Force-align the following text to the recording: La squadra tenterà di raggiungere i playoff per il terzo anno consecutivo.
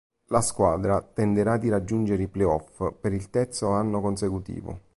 La 0.29 0.41
squadra 0.41 0.99
tenterà 1.03 1.57
di 1.57 1.69
raggiungere 1.69 2.23
i 2.23 2.27
playoff 2.27 2.89
per 2.99 3.13
il 3.13 3.29
terzo 3.29 3.69
anno 3.69 4.01
consecutivo. 4.01 4.79